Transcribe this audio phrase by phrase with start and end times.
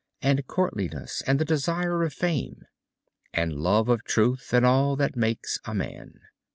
[0.23, 2.63] And courtliness and the desire of fame.
[3.35, 6.21] And love of truth and all that makes a man."